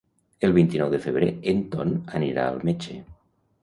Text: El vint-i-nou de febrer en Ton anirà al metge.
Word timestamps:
El 0.47 0.55
vint-i-nou 0.55 0.89
de 0.95 1.01
febrer 1.05 1.29
en 1.53 1.63
Ton 1.77 1.95
anirà 2.23 2.51
al 2.51 2.63
metge. 2.71 3.03